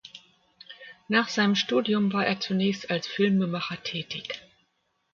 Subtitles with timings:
[1.09, 4.41] Nach seinem Studium war er zunächst als Filmemacher tätig.